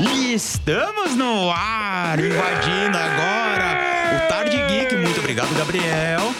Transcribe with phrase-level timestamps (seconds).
[0.00, 3.78] E estamos no ar, invadindo agora
[4.16, 4.96] o Tarde Geek.
[4.96, 6.34] Muito obrigado, Gabriel.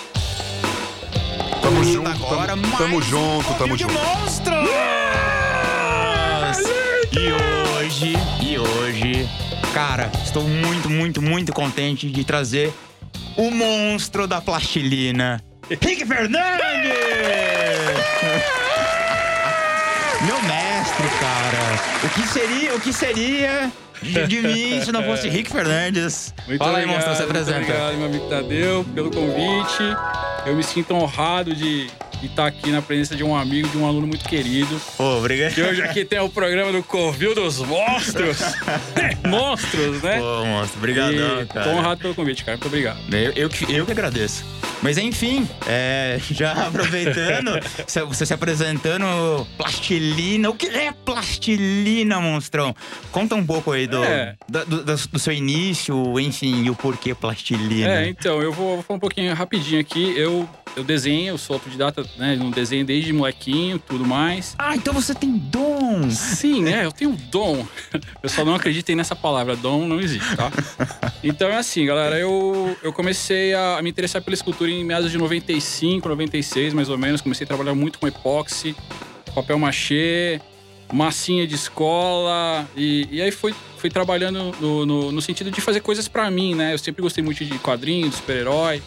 [1.60, 3.94] Tamo junto, agora tamo, mais tamo um junto, tamo Convívio de junto.
[3.94, 4.70] monstros!
[7.12, 7.32] E
[7.76, 9.28] hoje, e hoje,
[9.74, 12.72] cara, estou muito, muito, muito contente de trazer
[13.36, 16.60] o monstro da plastilina, Rick Fernandes!
[20.22, 20.59] Meu mestre,
[21.08, 22.04] cara.
[22.04, 23.70] O que seria, o que seria
[24.02, 26.34] de, de mim se não fosse Rick Fernandes?
[26.46, 27.58] Muito Fala aí, monstro, se apresenta.
[27.60, 29.82] obrigado, meu amigo Tadeu, pelo convite.
[30.46, 31.88] Eu me sinto honrado de
[32.22, 34.80] estar aqui na presença de um amigo, de um aluno muito querido.
[34.96, 35.54] Pô, obrigado.
[35.54, 38.38] Que hoje aqui tem o programa do Covil dos Monstros.
[39.26, 40.18] Monstros, né?
[40.18, 41.64] Pô, monstro, obrigadão, E cara.
[41.66, 42.56] Tô honrado pelo convite, cara.
[42.56, 42.98] Muito obrigado.
[43.14, 44.44] Eu, eu, que- eu que agradeço.
[44.82, 47.50] Mas enfim, é, já aproveitando,
[48.08, 49.04] você se apresentando,
[49.58, 50.48] plastilina.
[50.48, 52.74] O que é plastilina, monstrão?
[53.12, 54.36] Conta um pouco aí do, É.
[54.48, 57.90] da- do- do seu início, enfim, e o porquê plastilina.
[58.00, 60.14] É, então, eu vou, vou falar um pouquinho rapidinho aqui.
[60.16, 62.36] Eu, eu desenho, eu sou autodidata, né?
[62.36, 64.54] Não desenho desde molequinho, tudo mais.
[64.58, 66.10] Ah, então você tem dom.
[66.10, 67.66] Sim, é, eu tenho dom.
[68.22, 70.50] Eu só não acreditem nessa palavra, dom não existe, tá?
[71.24, 75.16] Então é assim, galera, eu, eu comecei a, me interessar pela escultura em meados de
[75.16, 77.20] 95, 96, mais ou menos.
[77.20, 78.76] Comecei a trabalhar muito com epóxi,
[79.34, 80.40] papel machê,
[80.92, 82.68] massinha de escola.
[82.76, 86.54] E, e aí fui, fui trabalhando no, no, no sentido de fazer coisas pra mim,
[86.54, 86.74] né?
[86.74, 88.82] Eu sempre gostei muito de quadrinhos, de super-herói,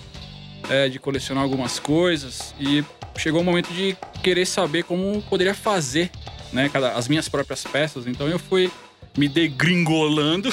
[0.69, 2.53] é, de colecionar algumas coisas.
[2.59, 2.83] E
[3.17, 6.09] chegou o momento de querer saber como poderia fazer
[6.52, 8.08] né, cada, as minhas próprias peças.
[8.08, 8.72] Então eu fui
[9.17, 10.50] me degringolando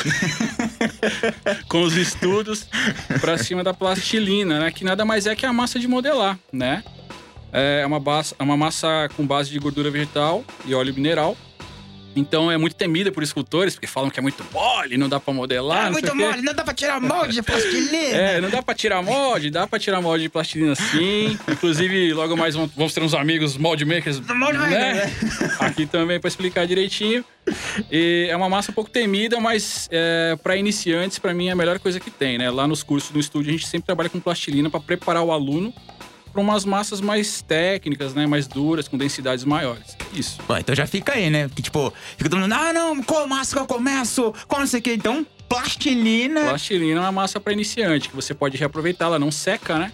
[1.69, 2.66] com os estudos
[3.20, 6.84] pra cima da plastilina, né, que nada mais é que a massa de modelar, né?
[7.53, 11.36] É uma, base, é uma massa com base de gordura vegetal e óleo mineral.
[12.21, 15.33] Então é muito temida por escultores, porque falam que é muito mole, não dá pra
[15.33, 15.85] modelar.
[15.85, 18.17] Sei muito mole, não dá pra tirar molde de plastilina.
[18.17, 21.39] É, não dá pra tirar molde, dá pra tirar molde de plastilina sim.
[21.49, 24.21] Inclusive, logo mais vamos ter uns amigos mold makers.
[24.21, 25.11] Molde né?
[25.59, 27.25] Aqui também pra explicar direitinho.
[27.91, 31.56] E é uma massa um pouco temida, mas é, para iniciantes, pra mim, é a
[31.56, 32.50] melhor coisa que tem, né?
[32.50, 35.73] Lá nos cursos do estúdio, a gente sempre trabalha com plastilina pra preparar o aluno
[36.33, 38.27] para umas massas mais técnicas, né?
[38.27, 39.97] Mais duras, com densidades maiores.
[40.13, 40.39] Isso.
[40.47, 41.51] Bom, então já fica aí, né?
[41.55, 44.33] Que tipo, fica todo mundo, ah, não, qual massa que eu começo?
[44.47, 44.93] Qual não sei o que.
[44.93, 46.43] Então, plastilina.
[46.43, 49.93] Plastilina é uma massa para iniciante, que você pode reaproveitar, ela não seca, né?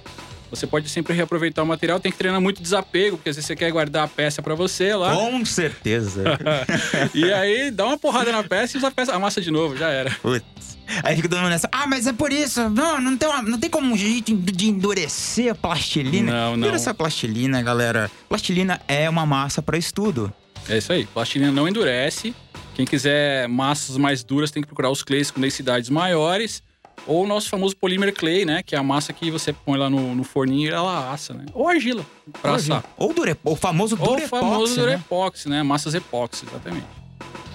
[0.50, 3.56] Você pode sempre reaproveitar o material, tem que treinar muito desapego, porque às vezes você
[3.56, 5.14] quer guardar a peça para você lá.
[5.14, 6.22] Com certeza.
[7.12, 9.76] e aí dá uma porrada na peça e usa a, peça, a massa de novo,
[9.76, 10.10] já era.
[10.22, 10.65] Putz.
[11.02, 12.68] Aí fica todo mundo nessa, ah, mas é por isso.
[12.70, 16.32] Não, não tem, uma- não tem como um jeito de endurecer a plastilina.
[16.32, 16.66] Não, não.
[16.66, 18.10] Endurecer a plastilina, galera.
[18.28, 20.32] Plastilina é uma massa para estudo.
[20.68, 21.06] É isso aí.
[21.06, 22.34] Plastilina não endurece.
[22.74, 26.62] Quem quiser massas mais duras tem que procurar os clays com densidades maiores.
[27.06, 28.62] Ou o nosso famoso polymer clay, né?
[28.64, 31.44] Que é a massa que você põe lá no, no forninho e ela assa, né?
[31.52, 32.04] Ou argila,
[32.40, 32.82] pra assar.
[32.96, 34.82] Ou dure, o famoso Ou o famoso né?
[34.82, 35.62] durepoxi, né?
[35.62, 36.86] Massas epóxi, exatamente.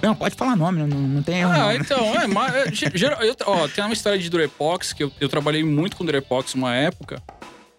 [0.01, 1.51] Não, pode falar nome, não, não tem erro.
[1.51, 1.73] Ah, não.
[1.73, 5.11] então, é, mas, é, ge- geral- eu, ó, tem uma história de Durepox, que eu,
[5.19, 7.21] eu trabalhei muito com Durepox uma época,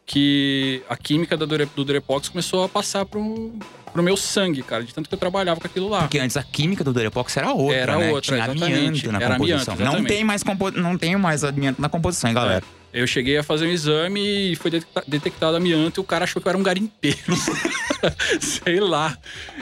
[0.06, 3.52] que a química da do Durepox começou a passar pro,
[3.92, 6.00] pro meu sangue, cara, de tanto que eu trabalhava com aquilo lá.
[6.02, 8.08] Porque antes a química do Durepox era outra, Era né?
[8.10, 8.64] outra, Tinha exatamente.
[8.74, 9.74] amianto na Era amianto, composição.
[9.76, 10.08] não exatamente.
[10.08, 10.70] tem mais compo...
[10.70, 12.64] não tem mais amianto na composição, hein, galera.
[12.92, 16.42] Eu cheguei a fazer um exame e foi detecta- detectado amianto e o cara achou
[16.42, 17.16] que eu era um garimpeiro.
[18.40, 19.16] Sei lá.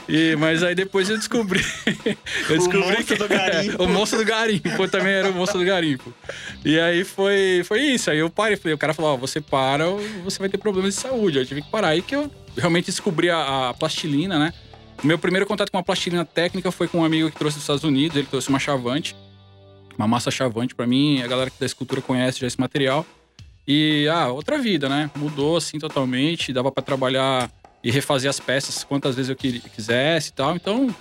[0.08, 1.64] E, mas aí depois eu descobri.
[2.48, 3.82] Eu descobri monstro que do garimpo.
[3.84, 4.88] o monstro do garimpo.
[4.88, 6.12] Também era o monstro do garimpo.
[6.64, 8.10] E aí foi, foi isso.
[8.10, 8.56] Aí eu parei.
[8.56, 11.38] falei- O cara falou: Ó, você para ou você vai ter problemas de saúde.
[11.38, 11.88] Eu tive que parar.
[11.88, 14.52] Aí que eu realmente descobri a, a plastilina, né?
[15.02, 17.64] O meu primeiro contato com a plastilina técnica foi com um amigo que trouxe dos
[17.64, 18.16] Estados Unidos.
[18.16, 19.16] Ele trouxe uma chavante,
[19.96, 21.22] uma massa chavante pra mim.
[21.22, 23.06] A galera da escultura conhece já esse material.
[23.66, 25.10] E, ah, outra vida, né?
[25.16, 26.52] Mudou assim totalmente.
[26.52, 27.50] Dava pra trabalhar
[27.82, 30.54] e refazer as peças quantas vezes eu quisesse e tal.
[30.54, 30.94] Então,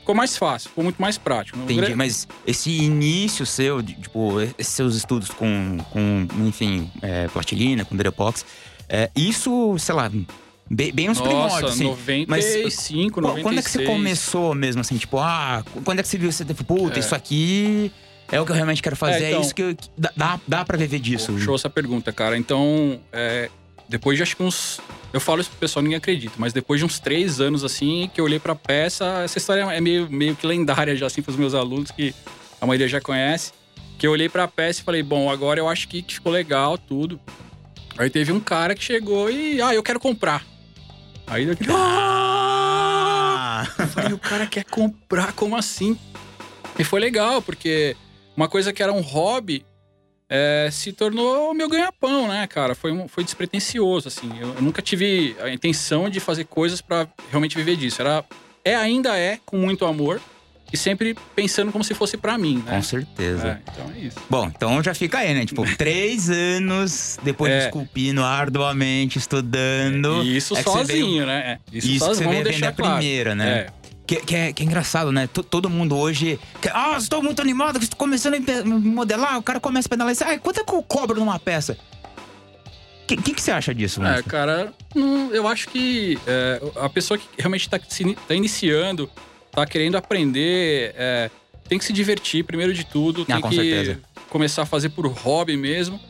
[0.00, 1.58] ficou mais fácil, ficou muito mais prático.
[1.58, 7.84] Entendi, mas esse início seu, de, tipo, esses seus estudos com, com enfim, é, plastilina,
[7.84, 8.44] com Durepox,
[8.88, 10.10] é, isso, sei lá,
[10.70, 11.84] bem, bem uns primórdios, Nossa, assim.
[11.84, 13.42] 95, Qual- 96.
[13.42, 16.44] Quando é que você começou mesmo, assim, tipo, ah, quando é que você viu, você
[16.44, 17.00] teve, puta, É.
[17.00, 17.92] isso aqui
[18.30, 20.12] é o que eu realmente quero fazer, É, é, então- isso que, eu, que dá-
[20.16, 21.38] dá, dá pra viver disso.
[21.38, 22.36] Show essa pergunta, cara.
[22.38, 23.50] Então, é,
[23.88, 24.80] depois de acho que uns.
[25.12, 28.20] Eu falo isso pro pessoal, ninguém acredita, mas depois de uns três anos assim, que
[28.20, 31.52] eu olhei pra peça, essa história é meio, meio que lendária já, assim, pros meus
[31.52, 32.14] alunos, que
[32.60, 33.50] a maioria já conhece.
[33.98, 36.78] Que eu olhei pra peça e falei, bom, agora eu acho que, que ficou legal,
[36.78, 37.18] tudo.
[37.98, 40.46] Aí teve um cara que chegou e, ah, eu quero comprar.
[41.30, 43.64] Aí eu Ah!
[43.94, 45.96] falei, o cara quer comprar, como assim?
[46.78, 47.96] E foi legal, porque
[48.36, 49.64] uma coisa que era um hobby
[50.28, 52.74] é, se tornou o meu ganha-pão, né, cara?
[52.74, 54.30] Foi, um- foi despretensioso, assim.
[54.38, 58.00] Eu, eu nunca tive a intenção de fazer coisas pra realmente viver disso.
[58.00, 58.24] Era,
[58.64, 60.20] é, ainda é, com muito amor.
[60.72, 62.76] E sempre pensando como se fosse pra mim, né?
[62.76, 63.60] Com certeza.
[63.66, 64.16] É, então é isso.
[64.30, 65.44] Bom, então já fica aí, né?
[65.44, 67.64] Tipo, três anos depois de É.
[67.66, 70.22] esculpindo arduamente, estudando.
[70.22, 71.58] E isso é que você sozinho, né?
[71.72, 72.94] É, Isso, Isso, que sozinho, você vamos veio vender deixar a claro.
[72.96, 73.48] primeira, né?
[73.50, 73.66] É.
[74.06, 75.28] Que, que é, que é engraçado, né?
[75.28, 76.38] T- todo mundo hoje.
[76.60, 79.38] quer- ah, estou muito animado, estou começando a modelar.
[79.38, 81.76] O cara começa a pedalar e diz, ah, quanto é que eu cobro numa peça?
[83.04, 84.24] O que, que, que você acha disso, É, mano?
[84.24, 89.08] cara, não- eu acho que é, a pessoa que realmente tá, se, tá iniciando,
[89.52, 91.30] tá querendo aprender, é,
[91.68, 93.24] tem que se divertir, primeiro de tudo.
[93.24, 94.00] Tem Ah, que certeza.
[94.28, 96.00] começar a fazer por hobby mesmo.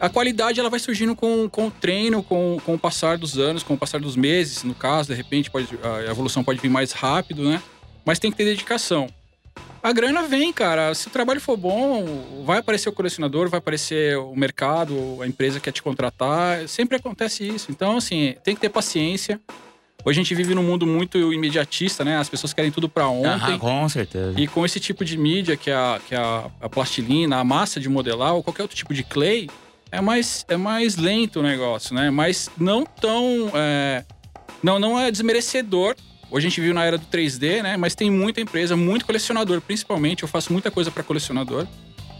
[0.00, 3.62] A qualidade ela vai surgindo com, com o treino, com, com o passar dos anos,
[3.62, 5.68] com o passar dos meses, no caso, de repente pode,
[6.06, 7.62] a evolução pode vir mais rápido, né?
[8.04, 9.08] Mas tem que ter dedicação.
[9.80, 10.94] A grana vem, cara.
[10.94, 15.60] Se o trabalho for bom, vai aparecer o colecionador, vai aparecer o mercado, a empresa
[15.60, 16.66] quer te contratar.
[16.68, 17.70] Sempre acontece isso.
[17.70, 19.40] Então, assim, tem que ter paciência.
[20.04, 22.18] Hoje a gente vive num mundo muito imediatista, né?
[22.18, 23.28] As pessoas querem tudo pra ontem.
[23.28, 24.40] Aham, com certeza.
[24.40, 27.44] E com esse tipo de mídia, que é, a, que é a, a plastilina, a
[27.44, 29.48] massa de modelar, ou qualquer outro tipo de clay,
[29.92, 32.10] é mais, é mais lento o negócio, né?
[32.10, 33.50] Mas não tão.
[33.54, 34.04] é,
[34.62, 35.94] não, não é desmerecedor.
[36.30, 37.76] Hoje a gente viu na era do 3D, né?
[37.76, 40.22] Mas tem muita empresa, muito colecionador, principalmente.
[40.22, 41.66] Eu faço muita coisa para colecionador.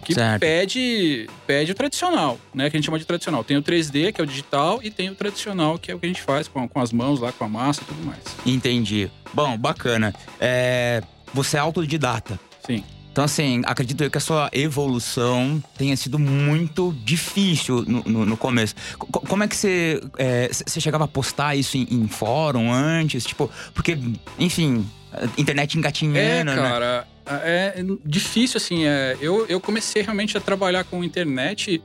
[0.04, 0.40] Que Certo.
[0.40, 2.68] pede, pede o tradicional, né?
[2.68, 3.44] Que a gente chama de tradicional.
[3.44, 6.06] Tem o 3D, que é o digital, e tem o tradicional, que é o que
[6.06, 8.18] a gente faz com, com as mãos lá, com a massa e tudo mais.
[8.44, 9.10] Entendi.
[9.32, 10.12] Bom, bacana.
[10.40, 11.02] É,
[11.32, 12.38] você é autodidata.
[12.66, 12.82] Sim.
[13.12, 18.36] Então, assim, acredito eu que a sua evolução tenha sido muito difícil no, no- no
[18.38, 18.74] começo.
[18.98, 20.00] Co- como é que você.
[20.18, 23.24] é, c- você chegava a postar isso em, em fórum antes?
[23.24, 23.98] Tipo, porque,
[24.38, 24.88] enfim,
[25.36, 27.04] internet É, engatinhando, né?
[27.24, 28.84] Cara, é difícil, assim.
[28.84, 31.82] É, eu, eu comecei realmente a trabalhar com internet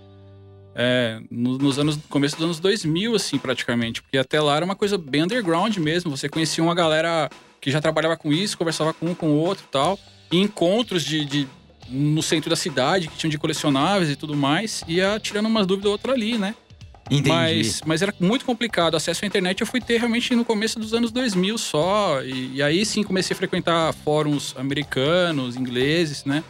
[0.76, 4.02] é, no- nos anos, começo dos anos 2000, assim, praticamente.
[4.02, 6.16] Porque até lá era uma coisa bem underground mesmo.
[6.16, 7.30] Você conhecia uma galera
[7.60, 9.98] que já trabalhava com isso, conversava com um com o outro tal.
[10.32, 11.48] E encontros de, de-
[11.90, 14.84] no centro da cidade, que tinham de colecionáveis e tudo mais.
[14.88, 16.54] Ia tirando umas dúvidas ou outra ali, né?
[17.10, 17.30] Entendi.
[17.30, 18.96] Mas, mas era muito complicado.
[18.96, 22.22] Acesso à internet eu fui ter realmente no começo dos anos 2000 só.
[22.24, 26.44] E, e aí sim comecei a frequentar fóruns americanos, ingleses, né?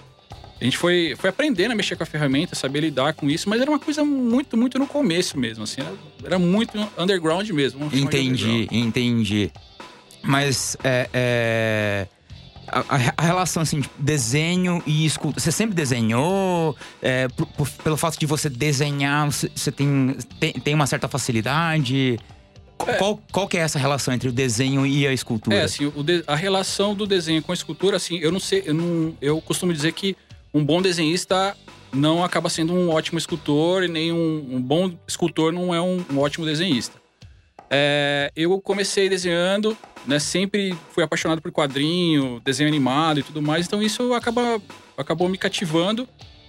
[0.59, 3.61] A gente foi, foi aprendendo a mexer com a ferramenta, saber lidar com isso, mas
[3.61, 5.81] era uma coisa muito, muito no começo mesmo, assim.
[5.81, 5.93] Era,
[6.23, 7.85] era muito underground mesmo.
[7.93, 8.71] Entendi, underground.
[8.71, 9.51] entendi.
[10.23, 12.07] Mas é, é,
[12.67, 12.83] a,
[13.17, 15.39] a- relação assim, de desenho e escultura.
[15.39, 16.75] Você sempre desenhou?
[17.01, 21.07] É, por- por- pelo fato de você desenhar, você, você tem, tem, tem uma certa
[21.07, 22.19] facilidade?
[22.77, 25.55] Qu- Qual, qual que é essa relação entre o desenho e a escultura?
[25.55, 28.73] É, assim, de- a relação do desenho com a escultura, assim, eu não sei, eu,
[28.73, 30.15] não, eu costumo dizer que
[30.53, 31.55] um bom desenhista
[31.91, 36.03] não acaba sendo um ótimo escultor e nem um, um bom escultor não é um,
[36.11, 36.97] um ótimo desenhista.
[37.69, 43.65] É, eu comecei desenhando, né, sempre fui apaixonado por quadrinho, desenho animado e tudo mais,
[43.67, 44.61] então isso acaba,
[44.97, 46.07] acabou me cativando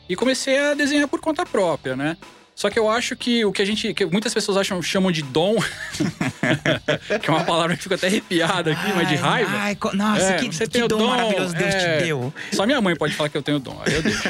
[0.09, 2.17] e comecei a desenhar por conta própria, né?
[2.59, 3.95] Só que eu acho que o que a gente.
[3.95, 5.55] que muitas pessoas acham, chamam de dom,
[7.23, 9.51] que é uma palavra que fica até arrepiada aqui, mas de Ai, raiva.
[9.53, 11.99] Ai, nossa, É, que, você que tem dom, dom, maravilhoso Deus é.
[11.99, 12.35] te deu.
[12.51, 14.29] Só minha mãe pode falar que eu tenho dom, aí eu deixo.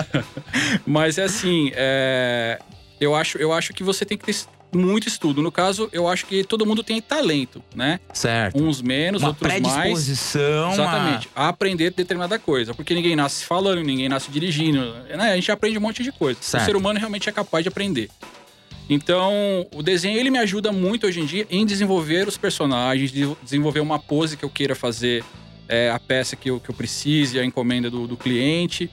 [0.86, 2.58] Mas é assim, é,
[2.98, 4.32] eu, acho, eu acho que você tem que ter
[4.72, 5.42] muito estudo.
[5.42, 8.00] No caso, eu acho que todo mundo tem talento, né?
[8.12, 8.62] Certo.
[8.62, 9.62] Uns menos, uma outros mais.
[9.62, 10.72] predisposição.
[10.72, 11.28] Exatamente.
[11.34, 12.72] A aprender determinada coisa.
[12.74, 14.80] Porque ninguém nasce falando, ninguém nasce dirigindo.
[15.08, 15.32] Né?
[15.32, 16.38] A gente aprende um monte de coisa.
[16.40, 16.62] Certo.
[16.62, 18.08] O ser humano realmente é capaz de aprender.
[18.88, 23.36] Então, o desenho ele me ajuda muito hoje em dia em desenvolver os personagens, de-
[23.42, 25.22] desenvolver uma pose que eu queira fazer,
[25.68, 28.90] é, a peça que eu, que eu precise, a encomenda do, do cliente.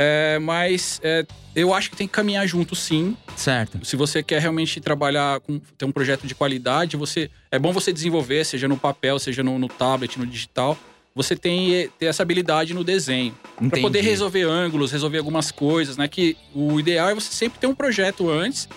[0.00, 1.26] É, mas é,
[1.56, 3.16] eu acho que tem que caminhar junto, sim.
[3.34, 3.84] Certo.
[3.84, 7.92] Se você quer realmente trabalhar com ter um projeto de qualidade, você é bom você
[7.92, 10.78] desenvolver, seja no papel, seja no, no tablet, no digital.
[11.16, 13.36] Você tem eh, ter essa habilidade no desenho
[13.68, 16.06] para poder resolver ângulos, resolver algumas coisas, né?
[16.06, 18.68] Que o ideal é você sempre ter um projeto antes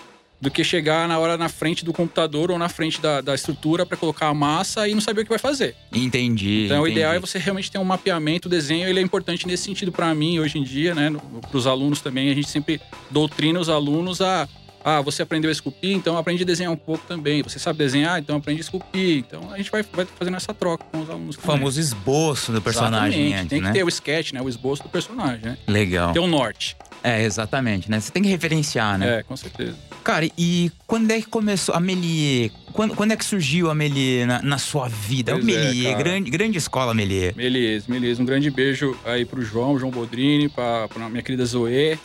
[0.42, 3.86] do que chegar na hora na frente do computador ou na frente da, da estrutura
[3.86, 5.76] para colocar a massa e não saber o que vai fazer.
[5.92, 6.64] Entendi.
[6.64, 6.98] Então, o entendi.
[6.98, 10.12] ideal é você realmente ter um mapeamento, o desenho, ele é importante nesse sentido para
[10.12, 11.14] mim hoje em dia, né?
[11.48, 14.48] Para os alunos também, a gente sempre doutrina os alunos a
[14.84, 17.40] ah, você aprendeu a esculpir, então aprende a desenhar um pouco também.
[17.42, 19.18] Você sabe desenhar, então aprende a esculpir.
[19.18, 21.36] Então a gente vai, vai fazendo essa troca com os alunos.
[21.36, 23.34] O famoso esboço do personagem Exatamente.
[23.34, 23.72] antes, Tem que né?
[23.72, 24.42] ter o sketch, né?
[24.42, 25.58] O esboço do personagem, né?
[25.68, 26.12] Legal.
[26.12, 26.76] Ter o norte.
[27.00, 28.00] É, exatamente, né?
[28.00, 29.18] Você tem que referenciar, né?
[29.18, 29.76] É, com certeza.
[30.02, 32.50] Cara, e quando é que começou a Melier?
[32.72, 35.32] Quando, quando é que surgiu a Melier na, na sua vida?
[35.32, 36.02] Pois o é, Melier, cara.
[36.02, 37.34] grande, grande escola Melier.
[37.34, 38.20] Beleza, beleza.
[38.22, 41.98] Um grande beijo aí pro João, João Bodrini, pra, pra minha querida Zoe.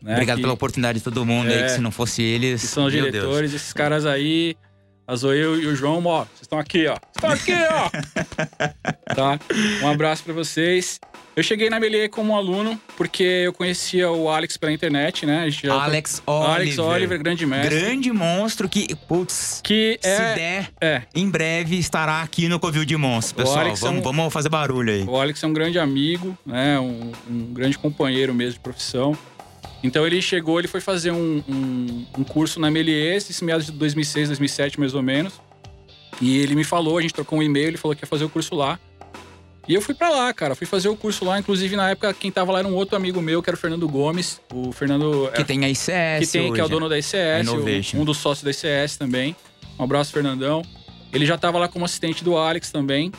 [0.00, 1.62] Né, Obrigado que, pela oportunidade de todo mundo aí, É.
[1.64, 2.60] que se não fosse eles.
[2.60, 4.54] que são os diretores, esses caras aí.
[5.06, 6.96] A Zoe e o João, ó, vocês estão aqui, ó.
[7.14, 7.90] Estão aqui, ó.
[9.14, 9.38] tá?
[9.82, 10.98] Um abraço pra vocês.
[11.36, 15.40] Eu cheguei na Melier como aluno, porque eu conhecia o Alex pela internet, né?
[15.68, 16.50] Alex Oliver.
[16.54, 17.80] Alex Oliver, grande mestre.
[17.80, 20.34] Grande monstro que, putz, Que se é.
[20.34, 23.32] der, É, em breve estará aqui no Covil de Monstros.
[23.48, 25.02] Pessoal, é vamos, um- vamos fazer barulho aí.
[25.02, 26.78] O Alex é um grande amigo, né?
[26.78, 29.18] Um, um grande companheiro mesmo de profissão.
[29.82, 31.42] Então ele chegou, ele foi fazer um,
[32.16, 35.34] um, curso na Melies, esse meados de 2006, 2007 mais ou menos.
[36.20, 38.28] E ele me falou, a gente trocou um e-mail, ele falou que ia fazer o
[38.28, 38.78] curso lá.
[39.66, 40.54] E eu fui pra lá, cara.
[40.54, 41.38] Fui fazer o curso lá.
[41.38, 43.88] Inclusive, na época, quem tava lá era um outro amigo meu, que era o Fernando
[43.88, 44.40] Gomes.
[44.52, 45.30] O Fernando.
[45.34, 45.86] Que é, tem a ICS
[46.20, 46.72] que, tem, que é o hoje.
[46.74, 47.48] dono da ICS,
[47.94, 49.34] o- um dos sócios da ICS também.
[49.78, 50.62] Um abraço, Fernandão.
[51.12, 53.10] Ele já estava lá como assistente do Alex também.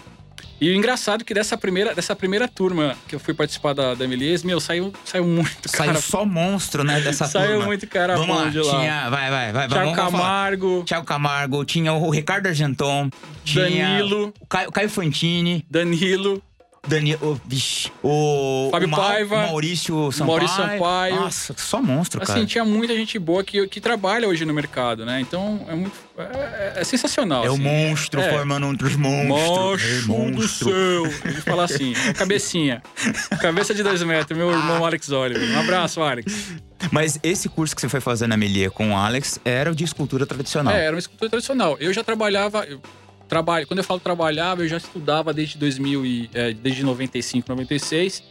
[0.60, 3.94] E o engraçado é que dessa primeira, dessa primeira turma que eu fui participar da,
[3.94, 6.02] da Melies, meu, saiu, saiu muito Saiu cara.
[6.02, 7.66] só monstro, né, dessa saiu turma.
[7.66, 8.80] muito cara Vamos lá, de lá.
[8.80, 9.10] tinha...
[9.10, 9.68] Vai, vai, vai.
[9.68, 10.12] Thiago vamos, vamos.
[10.20, 13.10] Camargo, Thiago Camargo, tinha o Ricardo Argenton,
[13.44, 16.42] tinha Danilo, o Caio, Caio Fantini, Danilo,
[16.88, 20.28] Danilo, o, vixe, o, Fábio o Paiva, Maurício Sampaio.
[20.28, 21.16] Maurício Sampaio.
[21.16, 22.40] Nossa, só monstro, cara.
[22.40, 25.20] Assim, tinha muita gente boa que, que trabalha hoje no mercado, né?
[25.20, 25.96] Então é muito.
[26.18, 27.44] É, é sensacional.
[27.44, 27.64] é o assim.
[27.64, 28.30] monstro É.
[28.32, 29.84] formando outros monstros.
[29.84, 31.06] É, Mocho do céu.
[31.26, 32.82] Ele fala assim, é cabecinha.
[33.42, 35.50] Cabeça de dois metros, meu irmão Alex Oliver.
[35.50, 36.54] Um abraço, Alex.
[36.92, 39.84] Mas esse curso que você foi fazer na Melier com o Alex era o de
[39.84, 40.74] escultura tradicional.
[40.74, 41.78] É, era uma escultura tradicional.
[41.80, 42.64] Eu já trabalhava.
[42.66, 42.82] Eu
[43.28, 48.24] trabalho, quando eu falo trabalhava, eu já estudava desde 2000 e, é, desde 95, 96.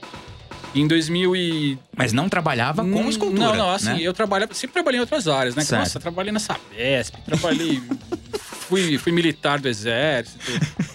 [0.75, 1.79] Em 2000 e...
[1.97, 3.41] Mas não trabalhava com Hum, escultura.
[3.49, 4.01] Não, não, assim, né?
[4.03, 5.63] eu trabalhava, sempre trabalhei em outras áreas, né?
[5.63, 5.81] Certo.
[5.81, 7.81] Nossa, trabalhei na Sabesp, trabalhei.
[8.41, 10.41] fui, fui militar do exército.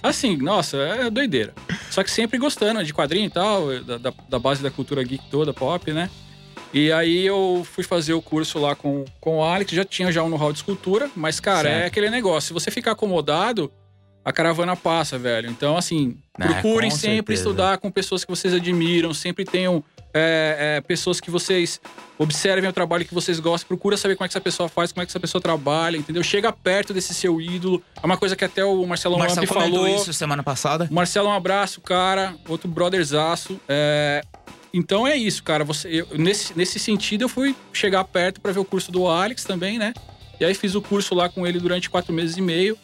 [0.04, 1.54] Assim, nossa, é doideira.
[1.90, 5.24] Só que sempre gostando de quadrinho e tal, da, da, da base da cultura geek
[5.32, 6.10] toda, pop, né?
[6.74, 10.22] E aí eu fui fazer o curso lá com, com o Alex, já tinha já
[10.24, 11.84] um know-how de escultura, mas, cara, Certo.
[11.84, 12.50] é aquele negócio.
[12.50, 13.72] Se você ficar acomodado,
[14.24, 15.50] a caravana passa, velho.
[15.50, 17.42] Então, assim, É, procurem sempre certeza.
[17.42, 19.84] estudar com pessoas que vocês admiram, sempre tenham
[20.14, 21.80] é, é, pessoas que vocês
[22.18, 25.04] observem o trabalho que vocês gostam, procura saber como é que essa pessoa faz, como
[25.04, 26.24] é que essa pessoa trabalha, entendeu?
[26.24, 27.82] Chega perto desse seu ídolo.
[28.02, 29.88] É uma coisa que até o Marcelo Marcelo falou.
[29.88, 30.88] isso semana passada.
[30.92, 32.36] Marcelo, um abraço, cara.
[32.48, 33.60] Outro brotherzaço.
[33.68, 34.22] É,
[34.74, 35.64] Então é isso, cara.
[35.64, 39.44] Você, eu- nesse, nesse sentido, eu fui chegar perto para ver o curso do Alex
[39.44, 39.94] também, né?
[40.40, 42.78] E aí fiz o curso lá com ele durante quatro meses e meio.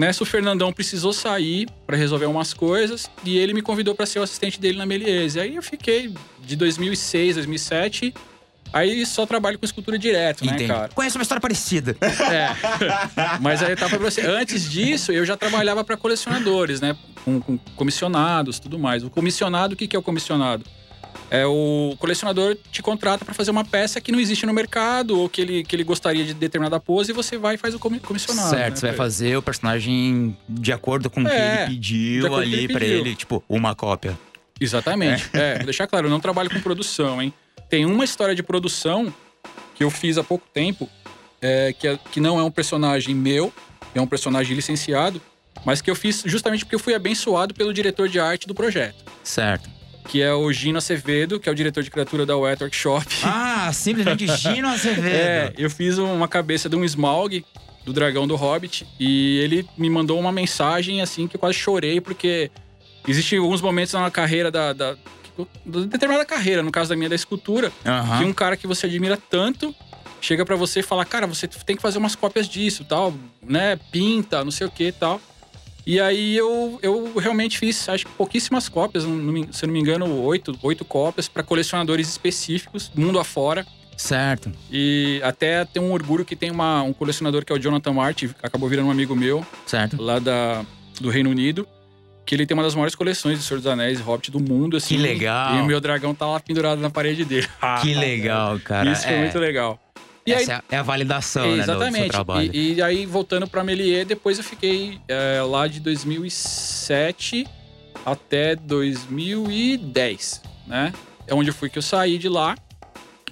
[0.00, 4.18] Nessa, o Fernandão precisou sair para resolver umas coisas e ele me convidou para ser
[4.18, 5.38] o assistente dele na Meliese.
[5.38, 8.14] Aí eu fiquei de 2006, 2007.
[8.72, 10.68] Aí só trabalho com escultura direto, né, Entendi.
[10.68, 10.88] cara?
[10.94, 11.94] Conhece uma história parecida.
[12.32, 12.48] É.
[13.42, 14.22] Mas aí tava pra você.
[14.22, 16.96] Antes disso, eu já trabalhava para colecionadores, né?
[17.22, 19.04] Com, com comissionados tudo mais.
[19.04, 20.64] O comissionado, o que, que é o comissionado?
[21.30, 25.28] É o colecionador te contrata para fazer uma peça que não existe no mercado ou
[25.28, 28.00] que ele, que ele gostaria de determinada pose e você vai e faz o comi-
[28.00, 28.50] comissionado.
[28.50, 28.96] certo, né, você vai ele.
[28.96, 32.68] fazer o personagem de acordo com o que É, ele de pediu que ali ele
[32.68, 32.98] pra pediu.
[32.98, 34.18] ele, tipo, uma cópia.
[34.60, 35.30] Exatamente.
[35.32, 35.54] É.
[35.56, 37.32] vou deixar claro, eu não trabalho com produção, hein?
[37.68, 39.12] Tem uma história de produção
[39.76, 40.88] que eu fiz há pouco tempo,
[41.40, 43.52] é, que, é- que não é um personagem meu,
[43.94, 45.22] é um personagem licenciado,
[45.64, 49.04] mas que eu fiz justamente porque eu fui abençoado pelo diretor de arte do projeto,
[49.22, 49.70] Certo.
[50.08, 53.06] Que é o Gino Acevedo, que é o diretor de criatura da Wet Workshop.
[53.24, 55.06] Ah, simplesmente Gino Azevedo.
[55.06, 57.44] É, eu fiz uma cabeça de um Smaug,
[57.84, 62.00] do dragão do Hobbit, e ele me mandou uma mensagem assim que eu quase chorei,
[62.00, 62.50] porque
[63.06, 64.96] existem alguns momentos na carreira da, da,
[65.64, 68.18] da determinada carreira, no caso da minha da escultura, Aham.
[68.18, 69.74] que um cara que você admira tanto
[70.20, 73.78] chega pra você e fala, cara, você tem que fazer umas cópias disso, tal, né?
[73.90, 75.20] Pinta, não sei o que, tal.
[75.86, 79.80] E aí eu, eu realmente fiz, acho que pouquíssimas cópias, não se eu não me
[79.80, 83.66] engano, oito, oito cópias para colecionadores específicos, mundo afora.
[83.96, 84.50] Certo.
[84.70, 88.28] E até tem um orgulho que tem uma, um colecionador que é o Jonathan Martin,
[88.28, 90.00] que acabou virando um amigo meu, Certo.
[90.00, 90.64] lá da,
[91.00, 91.68] do Reino Unido.
[92.24, 94.76] Que ele tem uma das maiores coleções de Senhor dos Anéis e Hobbit do mundo,
[94.76, 94.96] assim.
[94.96, 95.56] Que legal.
[95.56, 97.48] E o meu dragão tá lá pendurado na parede dele.
[97.82, 98.88] Que legal, cara.
[98.92, 99.80] Isso foi é, muito legal.
[100.30, 102.10] E aí, Essa é a- é a validação, né, do- do seu exatamente.
[102.10, 102.50] trabalho.
[102.54, 107.46] E, e aí, voltando pra Melier, depois eu fiquei é, lá de 2007
[108.04, 110.92] até 2010, né?
[111.26, 112.56] É onde foi que eu saí de lá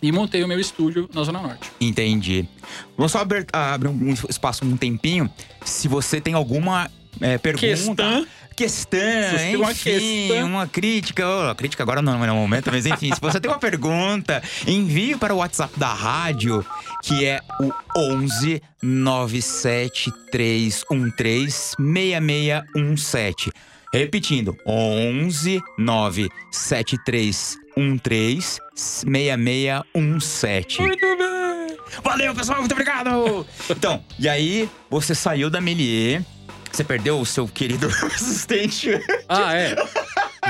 [0.00, 1.70] e montei o meu estúdio na Zona Norte.
[1.80, 2.48] Entendi.
[2.96, 5.28] Vamos só abrir, abrir um espaço um tempinho.
[5.64, 6.90] Se você tem alguma
[7.20, 8.26] é, pergunta, Questão.
[8.58, 8.98] Questão,
[9.36, 10.48] tem uma enfim, questão.
[10.48, 13.48] uma crítica, oh, a crítica agora não é o momento, mas enfim, se você tem
[13.48, 16.66] uma pergunta, envie para o WhatsApp da rádio,
[17.00, 20.84] que é o 11 97313
[21.78, 23.52] 6617.
[23.94, 27.58] Repetindo, 11 97313
[28.74, 30.82] 6617.
[30.82, 31.78] Muito bem.
[32.02, 33.46] Valeu, pessoal, muito obrigado!
[33.70, 36.24] Então, e aí você saiu da Melier,
[36.76, 38.90] você perdeu o seu querido assistente.
[39.28, 39.74] Ah, é.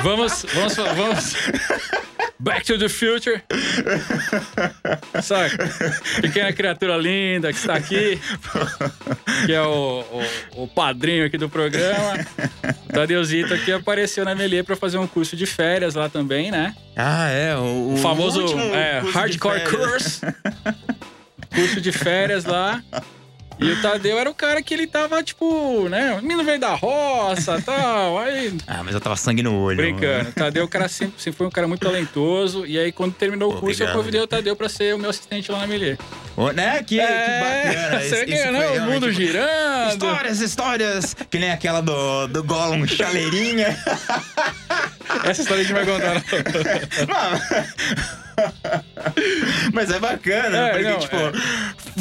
[0.03, 1.35] Vamos, vamos, vamos.
[2.41, 3.43] Back to the Future.
[5.21, 5.69] Saca?
[6.21, 8.21] Pequena criatura linda que está aqui.
[9.45, 10.05] Que é o,
[10.55, 12.25] o, o padrinho aqui do programa.
[12.89, 16.77] O Tadeuzito aqui apareceu na Melier para fazer um curso de férias lá também, né?
[16.97, 19.65] Ah, é, o, O famoso é, Hardcore.
[19.69, 20.21] Course.
[21.53, 22.83] curso de férias lá.
[23.61, 26.15] E o Tadeu era o cara que ele tava, tipo, né?
[26.15, 28.19] O menino veio da roça e tal.
[28.19, 29.77] Aí Ah, mas eu tava sangue no olho.
[29.77, 30.31] Brincando.
[30.31, 32.65] O Tadeu, o cara sempre, sempre foi um cara muito talentoso.
[32.67, 33.97] E aí, quando terminou o curso, eu obrigado.
[33.97, 35.99] convidei o Tadeu pra ser o meu assistente lá na Melier.
[36.54, 36.83] Né?
[36.85, 38.00] Que, que bacana.
[38.00, 38.61] Você né?
[38.68, 39.90] foi O mundo girando.
[39.92, 41.16] Histórias, histórias.
[41.30, 43.76] Que nem aquela do, do Gollum chaleirinha.
[45.25, 46.23] Essa história a gente vai contar.
[49.73, 51.33] Mas é bacana, É, porque, não, tipo, é.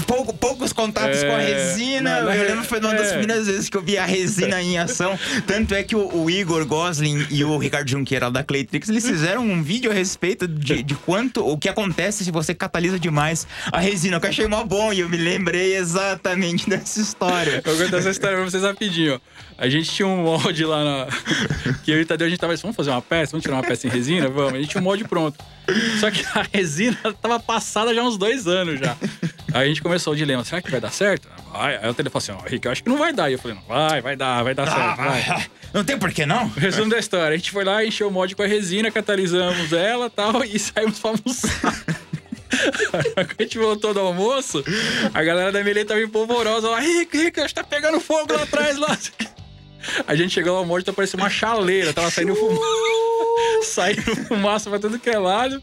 [0.06, 2.22] pouco- poucos contatos É, com a resina.
[2.22, 3.17] não, eu lembro que foi uma das é.
[3.17, 5.17] primeiras vezes que eu vi a resina em ação.
[5.48, 9.41] Tanto é que o, o Igor Goslin e o Ricardo Junqueira da Claytrix, eles fizeram
[9.44, 13.79] um vídeo a respeito de, de quanto, o que acontece se você catalisa demais a
[13.79, 17.62] resina, eu achei mó bom e eu me lembrei exatamente dessa história.
[17.65, 19.22] Eu vou contar essa história pra vocês rapidinho.
[19.57, 21.07] A gente tinha um molde lá na.
[21.84, 23.31] Que eu e o Tadeu, a gente tava assim, vamos fazer uma peça?
[23.31, 24.27] Vamos tirar uma peça em resina?
[24.27, 24.53] Vamos.
[24.55, 25.38] A gente tinha um molde pronto.
[26.00, 28.96] Só que a resina tava passada já há uns dois anos já.
[29.53, 31.29] Aí a gente começou o dilema: será que vai dar certo?
[31.51, 31.77] Vai.
[31.77, 33.29] Aí o Tadeu falou assim: ó, Rick, eu acho que não vai dar.
[33.29, 34.98] E eu falei: não, vai, vai dar, vai dar certo.
[34.98, 35.22] Vai.
[35.29, 36.50] Ah, não tem por que não?
[36.50, 40.07] Resumo da história: a gente foi lá, encheu o molde com a resina, catalisamos ela
[40.07, 41.86] e tal, e saímos pra almoçar.
[42.92, 44.63] Quando a gente voltou do almoço,
[45.13, 46.80] a galera da Melê tava empolvorosa lá.
[46.80, 48.77] Rick, Rick, acho que tá pegando fogo lá atrás.
[48.77, 48.98] Lá.
[50.08, 51.94] A gente chegou ao molde, tá parecendo uma chaleira.
[51.94, 52.62] Tava saindo fumaça.
[53.63, 55.62] saindo fumaça pra tudo que é lado.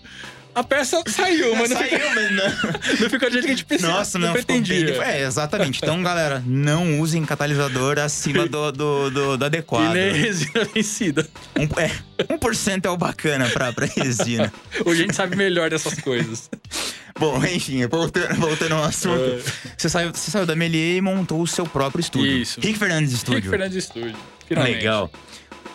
[0.55, 2.73] A peça saiu, mas não, Saiu, ficou, mas não.
[3.01, 3.93] não ficou do jeito que a gente pensava.
[3.95, 4.85] Nossa, não, pretendia.
[4.87, 5.81] bem- É, exatamente.
[5.83, 9.93] Então, galera, não usem catalisador acima do, do, do, do E adequado.
[9.95, 11.27] nem resina vencida.
[11.59, 11.91] Um, é,
[12.37, 14.53] 1% é o bacana pra, pra resina.
[14.85, 16.49] Hoje a gente sabe melhor dessas coisas.
[17.19, 19.23] Bom, enfim, voltando, voltando ao assunto.
[19.23, 19.41] É.
[19.77, 22.39] Você, saiu, você saiu da Melier e montou o seu próprio estúdio.
[22.39, 22.61] Isso.
[22.61, 23.37] Rick Fernandes Estúdio.
[23.37, 24.17] Rick Fernandes Estúdio.
[24.49, 24.77] Finalmente.
[24.77, 25.11] Legal.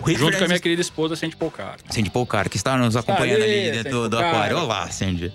[0.05, 1.77] Rick Junto com a minha querida esposa, Sandy Polcar.
[1.89, 4.29] Sandy Polcar, que está nos acompanhando aí, ali dentro Sandy do, Polcar.
[4.29, 4.57] aquário.
[4.57, 5.33] Olá, Sandy.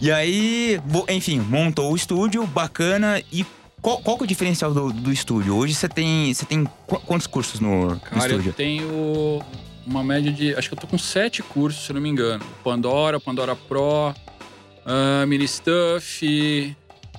[0.00, 3.22] E aí, enfim, montou o estúdio, bacana.
[3.32, 3.44] E
[3.82, 5.54] qual, qual que é o diferencial do, do estúdio?
[5.56, 8.52] Hoje você tem, você tem qu- quantos cursos no, no Cara, eu estúdio?
[8.54, 9.42] tenho
[9.86, 10.54] uma média de.
[10.54, 12.42] Acho que eu tô com sete cursos, se eu não me engano.
[12.64, 16.74] Pandora, Pandora Pro, uh, Mini Stuff,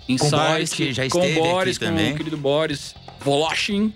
[0.09, 0.31] Insight.
[0.31, 2.13] Boris, que já com esteve Boris, aqui com também.
[2.13, 2.95] o querido Boris.
[3.23, 3.93] Voloshin.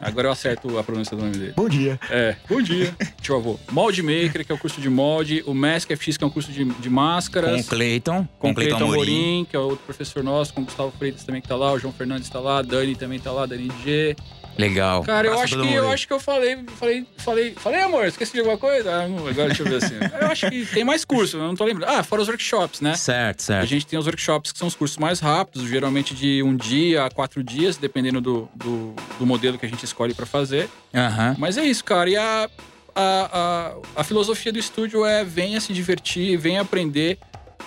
[0.00, 1.52] Agora eu acerto a pronúncia do nome dele.
[1.56, 1.98] Bom dia.
[2.10, 2.94] É, bom dia.
[3.20, 3.58] Tio avô.
[3.70, 5.42] Mold Maker, que é o curso de molde.
[5.46, 7.66] O Mask FX, que é um curso de, de Com máscaras.
[7.66, 8.26] o Cleiton.
[8.38, 9.46] Com o Cleiton Amorim.
[9.48, 11.92] Que é outro professor nosso, com o Gustavo Freitas também que tá lá, o João
[11.92, 14.16] Fernandes tá lá, Dani também tá lá, Dani G.
[14.58, 15.02] Legal.
[15.04, 18.40] Cara, eu acho que eu acho que eu falei, falei, falei, falei, amor, esqueci de
[18.40, 18.90] alguma coisa?
[18.92, 19.94] Ah, agora deixa eu ver assim.
[20.20, 21.90] Eu acho que tem mais cursos, eu não tô lembrando.
[21.90, 22.94] Ah, fora os workshops, né?
[22.94, 23.66] Certo, A certo.
[23.66, 27.10] gente tem os workshops que são os cursos mais rápidos, geralmente de um dia a
[27.10, 30.68] quatro dias, dependendo do, do, do modelo que a gente escolhe pra fazer.
[30.94, 31.36] Aham.
[31.38, 32.10] Mas é isso, cara.
[32.10, 32.48] E a,
[32.94, 37.18] a, a, a filosofia do estúdio é venha se divertir, venha aprender.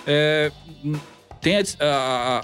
[0.06, 0.50] É,
[1.44, 2.38] tenha a, a,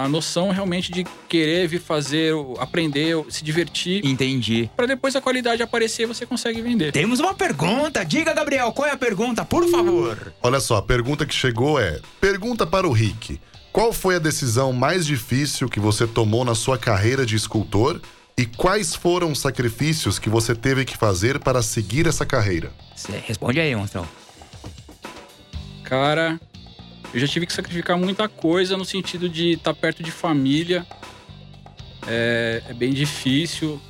[0.00, 4.70] a, a noção realmente de querer vir fazer, aprender, se divertir, Entendi.
[4.74, 6.90] Pra depois a qualidade aparecer e você consegue vender.
[6.90, 8.02] Temos uma pergunta.
[8.02, 10.32] Diga, Gabriel, qual é a pergunta, por favor?
[10.42, 13.38] Olha só, a pergunta que chegou é: pergunta para o Rick.
[13.70, 18.00] Qual foi a decisão mais difícil que você tomou na sua carreira de escultor
[18.38, 22.72] e quais foram os sacrifícios que você teve que fazer para seguir essa carreira?
[23.26, 24.08] Responde aí, Monstrão.
[25.84, 26.40] Cara,
[27.14, 30.86] eu já tive que sacrificar muita coisa no sentido de estar perto de família.
[32.06, 33.80] É, é bem difícil.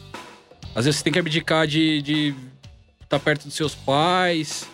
[0.75, 2.35] Às vezes você tem que abdicar de
[3.03, 4.69] estar perto dos seus pais.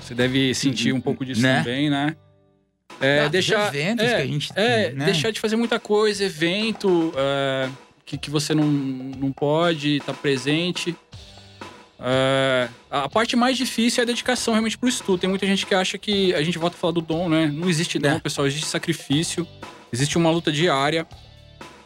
[0.00, 1.58] Você deve sentir um pouco disso Né?
[1.58, 2.16] também, né?
[3.00, 5.04] É, Ah, deixar, eventos é, que a gente é, né?
[5.06, 7.68] deixar de fazer muita coisa, evento é,
[8.04, 10.94] que, que você não, não pode estar presente.
[11.98, 12.68] É,
[13.02, 15.18] a parte mais difícil é a dedicação realmente pro estudo.
[15.18, 17.46] Tem muita gente que acha que a gente volta a falar do dom, né?
[17.46, 18.18] Não existe dom, É.
[18.20, 19.46] pessoal, existe sacrifício,
[19.92, 21.06] existe uma luta diária.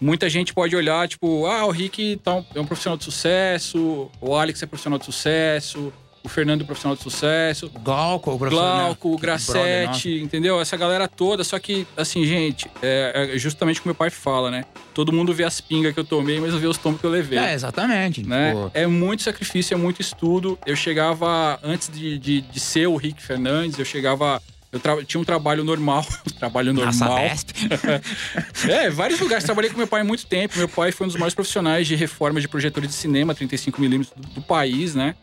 [0.00, 4.08] muita gente pode olhar, tipo, ah, o Rick tá um- é um profissional de sucesso,
[4.20, 8.62] o Alex é profissional de sucesso, o Fernando profissional de sucesso, Glauco, o professor.
[8.62, 8.84] né?
[8.84, 10.60] Glauco, o Brother Grassetti, entendeu?
[10.60, 11.44] Essa galera toda.
[11.44, 14.64] Só que, assim, gente, é, é justamente o que meu pai fala, né?
[14.94, 17.10] Todo mundo vê as pingas que eu tomei, mas não vê os tombos que eu
[17.10, 17.38] levei.
[17.38, 18.26] É, exatamente.
[18.26, 18.50] né?
[18.50, 20.58] Tipo, É muito sacrifício, é muito estudo.
[20.66, 24.42] Eu chegava, antes de, de, de ser o Rick Fernandes, eu chegava.
[24.70, 26.04] Eu tinha um trabalho normal.
[26.38, 27.18] trabalho normal.
[28.68, 29.44] É, vários lugares.
[29.44, 30.58] Trabalhei com meu pai há muito tempo.
[30.58, 34.28] Meu pai foi um dos maiores profissionais de reforma de projetor de cinema, 35mm do,
[34.34, 35.14] do país, né?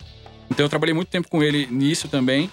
[0.49, 2.49] Então eu trabalhei muito tempo com ele nisso também.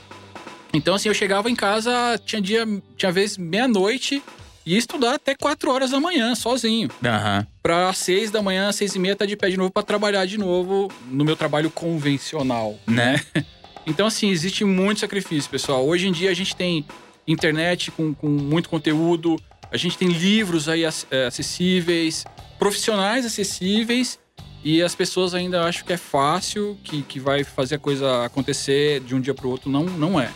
[0.75, 4.23] Então, assim, eu chegava em casa, tinha dia, tinha vez meia-noite,
[4.65, 6.89] e ia estudar até 4 horas da manhã, sozinho.
[7.05, 7.47] Aham.
[7.63, 10.39] Pra 6 da manhã, 6 e meia, tá de pé de novo pra trabalhar de
[10.39, 12.79] novo no meu trabalho convencional.
[12.87, 13.21] Né?
[13.85, 15.85] Então, assim, existe muito sacrifício, pessoal.
[15.85, 16.87] Hoje em dia a gente tem
[17.27, 19.37] internet com, com muito conteúdo,
[19.73, 22.25] a gente tem livros aí eh, acessíveis,
[22.61, 24.21] profissionais acessíveis,
[24.65, 29.01] e as pessoas ainda acham que é fácil, que, que vai fazer a coisa acontecer
[29.01, 29.71] de um dia pro outro.
[29.71, 30.31] Não, não é.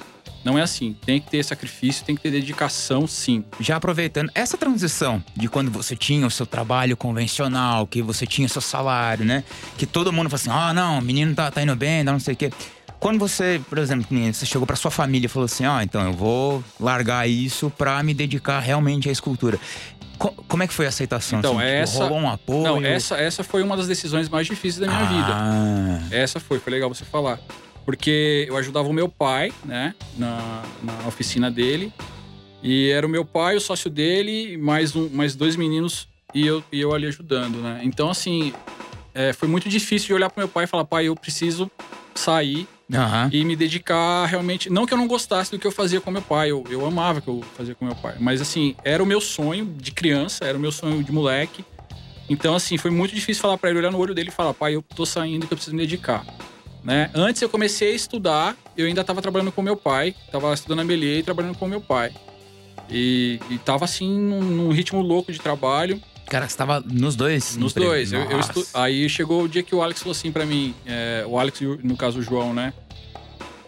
[0.45, 0.97] Não é assim.
[1.05, 3.45] Tem que ter sacrifício, tem que ter dedicação, sim.
[3.59, 8.47] Já aproveitando, essa transição de quando você tinha o seu trabalho convencional, que você tinha
[8.47, 9.43] o seu salário, né?
[9.77, 12.35] Que todo mundo fala assim: ah, não, o menino tá, tá indo bem, não sei
[12.35, 12.53] o quê.
[12.99, 16.13] Quando você, por exemplo, você chegou pra sua família e falou assim: ah, então eu
[16.13, 19.59] vou largar isso pra me dedicar realmente à escultura.
[20.19, 21.41] Co- como é que foi a aceitação?
[21.41, 22.63] Então, assim, tipo, essa- rolou um apoio?
[22.63, 25.29] Não, essa, essa foi uma das decisões mais difíceis da minha vida.
[25.31, 27.39] ah, Essa foi, foi legal você falar.
[27.85, 31.93] Porque eu ajudava o meu pai, né, na, na oficina dele.
[32.63, 36.65] E era o meu pai, o sócio dele, mais, um, mais dois meninos e eu,
[36.73, 37.81] e eu ali ajudando, né?
[37.85, 38.53] Então, assim,
[39.15, 41.71] é, foi muito difícil de olhar pro meu pai e falar, pai, eu preciso
[42.15, 43.31] sair Aham.
[43.33, 44.71] e me dedicar realmente.
[44.71, 47.19] Não que eu não gostasse do que eu fazia com meu pai, eu, eu amava
[47.19, 48.15] o que eu fazia com meu pai.
[48.21, 51.65] Mas assim, era o meu sonho de criança, era o meu sonho de moleque.
[52.29, 54.75] Então, assim, foi muito difícil falar pra ele, olhar no olho dele e falar, pai,
[54.75, 56.25] eu tô saindo que eu preciso me dedicar.
[56.83, 57.11] Né?
[57.15, 61.19] Antes eu comecei a estudar, eu ainda tava trabalhando com meu pai, tava estudando MBA
[61.19, 62.13] e trabalhando com meu pai.
[62.89, 66.01] E, e tava assim, num, num ritmo louco de trabalho.
[66.29, 67.57] Cara, você tava nos dois?
[67.57, 68.11] Nos empregos.
[68.11, 68.13] dois.
[68.13, 71.25] Eu, eu estu- Aí chegou o dia que o Alex falou assim pra mim, é,
[71.27, 72.73] o Alex, e no caso o João, né?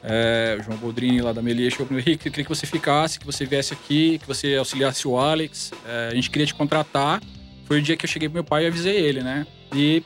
[0.02, 2.66] É, o João Boldrini lá da Melia chegou pra mim, Rick, eu queria que você
[2.66, 5.72] ficasse, que você viesse aqui, que você auxiliasse o Alex.
[5.86, 7.20] É, a gente queria te contratar.
[7.64, 9.46] Foi o dia que eu cheguei pro meu pai e avisei ele, né?
[9.74, 10.02] E,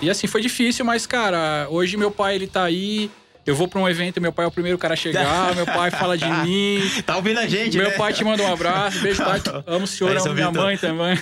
[0.00, 3.10] e assim, foi difícil, mas, cara, hoje meu pai, ele tá aí.
[3.46, 5.90] Eu vou pra um evento, meu pai é o primeiro cara a chegar, meu pai
[5.90, 6.80] fala de mim.
[7.04, 7.96] Tá ouvindo a gente, Meu né?
[7.96, 9.42] pai te manda um abraço, beijo, pai.
[9.66, 11.18] Amo o senhor, Aí, amo minha mãe também.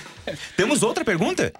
[0.55, 1.51] Temos outra pergunta?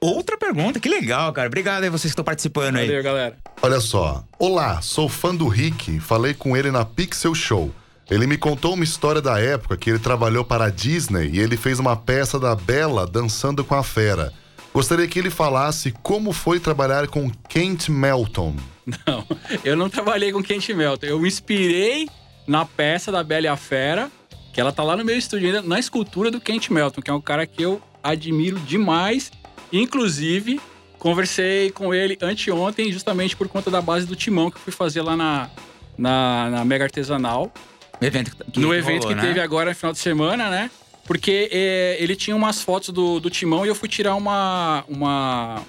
[0.00, 1.48] Outra pergunta, que legal, cara.
[1.48, 2.86] Obrigado aí vocês que estão participando aí.
[2.86, 3.36] Valeu, galera.
[3.62, 4.22] Olha só.
[4.38, 5.98] Olá, sou fã do Rick.
[5.98, 7.72] Falei com ele na Pixel Show.
[8.10, 11.56] Ele me contou uma história da época que ele trabalhou para a Disney e ele
[11.56, 14.30] fez uma peça da Bela dançando com a fera.
[14.74, 18.56] Gostaria que ele falasse como foi trabalhar com Kent Melton.
[19.06, 19.24] Não,
[19.64, 21.06] eu não trabalhei com Kent Melton.
[21.06, 22.08] Eu me inspirei
[22.44, 24.10] na peça da Bela e a Fera,
[24.52, 27.14] que ela tá lá no meu estúdio ainda, na escultura do Kent Melton, que é
[27.14, 29.30] um cara que eu admiro demais.
[29.72, 30.60] Inclusive,
[30.98, 35.02] conversei com ele anteontem, justamente por conta da base do timão que eu fui fazer
[35.02, 35.50] lá na,
[35.96, 37.52] na, na Mega Artesanal.
[38.00, 39.22] No evento que, que no evento rolou, que né?
[39.22, 40.68] teve agora no final de semana, né?
[41.04, 45.62] Porque é, ele tinha umas fotos do, do timão e eu fui tirar uma, uma,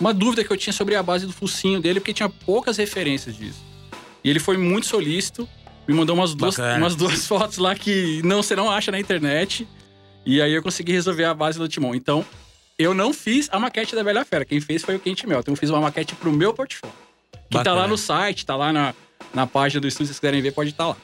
[0.00, 3.36] uma dúvida que eu tinha sobre a base do focinho dele, porque tinha poucas referências
[3.36, 3.62] disso.
[4.24, 5.48] E ele foi muito solícito,
[5.86, 6.78] me mandou umas duas, Bacana.
[6.78, 9.68] umas duas fotos lá que não, você não acha na internet.
[10.24, 11.94] E aí eu consegui resolver a base do timão.
[11.94, 12.24] Então,
[12.78, 14.44] eu não fiz a maquete da Bela Fera.
[14.44, 15.52] Quem fez foi o Kent Melton.
[15.52, 16.96] Eu fiz uma maquete pro meu portfólio.
[17.32, 17.76] Que tá Bacana.
[17.76, 18.94] lá no site, tá lá na,
[19.34, 20.96] na página do estúdio, se vocês quiserem ver, pode estar lá.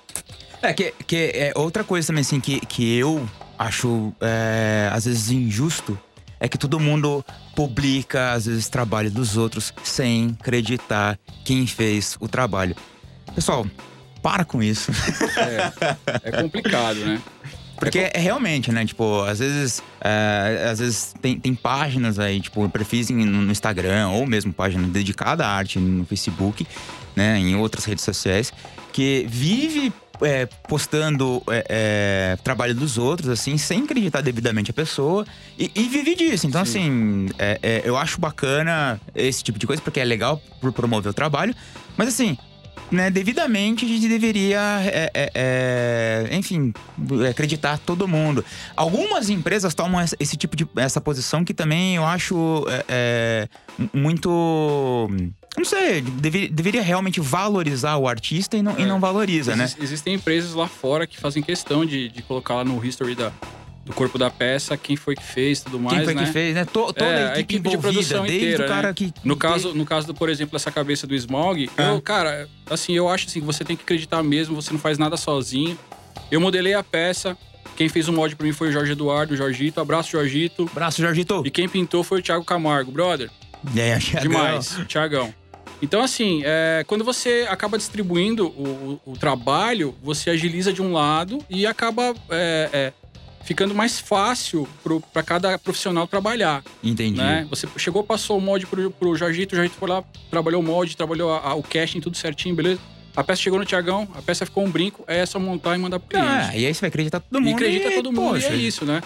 [0.66, 5.30] É, que, que é outra coisa também, assim, que, que eu acho, é, às vezes,
[5.30, 5.96] injusto,
[6.40, 7.24] é que todo mundo
[7.54, 12.74] publica, às vezes, trabalho dos outros sem acreditar quem fez o trabalho.
[13.32, 13.64] Pessoal,
[14.20, 14.90] para com isso.
[15.36, 17.22] É, é complicado, né?
[17.78, 18.84] Porque é realmente, né?
[18.84, 19.82] Tipo, às vezes.
[20.00, 25.46] é, às vezes tem, tem páginas aí, tipo, perfis no Instagram, ou mesmo página dedicada
[25.46, 26.66] à arte no Facebook,
[27.14, 27.38] né?
[27.38, 28.52] Em outras redes sociais,
[28.92, 35.26] que vive é, postando é, é, trabalho dos outros, assim, sem acreditar devidamente a pessoa,
[35.58, 36.46] e, e vive disso.
[36.46, 40.72] Então, assim, é, é, eu acho bacana esse tipo de coisa, porque é legal por
[40.72, 41.54] promover o trabalho,
[41.96, 42.36] mas assim
[42.88, 46.72] né, devidamente a gente deveria, é, é, é, enfim,
[47.28, 48.44] acreditar todo mundo.
[48.76, 53.48] Algumas empresas tomam essa- esse tipo de essa posição que também eu acho é,
[53.92, 55.08] muito,
[55.56, 58.86] não sei, deve- deveria realmente valorizar o artista e não, e É.
[58.86, 59.64] não valoriza, né?
[59.64, 63.32] Exis- Existem empresas lá fora que fazem questão de, de colocar lá no history da,
[63.84, 66.24] do corpo da peça, quem foi que fez, tudo mais, Quem foi né?
[66.24, 66.64] que fez, né?
[66.64, 68.94] To- toda É, a equipe, a equipe de produção desde inteira, o cara né?
[68.94, 69.12] que...
[69.24, 71.82] No caso, no caso do, por exemplo, essa cabeça do Smog, Ah.
[71.84, 74.98] eu, cara, assim, eu acho assim, que você tem que acreditar mesmo, você não faz
[74.98, 75.78] nada sozinho.
[76.30, 77.38] Eu modelei a peça,
[77.76, 80.68] quem fez o molde pra mim foi o Jorge Eduardo, o Jorgito, abraço Jorgito.
[80.74, 81.42] Braço, Jorgito.
[81.46, 83.30] E quem pintou foi o Thiago Camargo, brother.
[83.76, 84.22] É, Thiagão.
[84.22, 85.32] Demais, Thiagão.
[85.82, 90.92] Então, assim, é, quando você acaba distribuindo o, o- o trabalho, você agiliza de um
[90.92, 92.92] lado e acaba é, é,
[93.44, 94.66] ficando mais fácil
[95.12, 96.64] para cada profissional trabalhar.
[96.82, 97.18] Entendi.
[97.18, 97.46] Né?
[97.50, 100.96] Você chegou, passou o molde pro, pro Jorgito, o Jorgito foi lá, trabalhou o molde,
[100.96, 102.80] trabalhou a- a- o casting, tudo certinho, beleza?
[103.14, 105.98] A peça chegou no Tiagão, a peça ficou um brinco, é só montar e mandar
[105.98, 106.28] pro cliente.
[106.50, 107.54] Ah, e aí você vai acreditar todo e mundo.
[107.54, 109.02] acredita todo mundo, poxa, e é isso, né?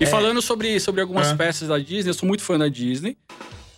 [0.00, 1.36] E falando sobre, sobre algumas Ah.
[1.36, 3.16] peças da Disney, eu sou muito fã da Disney.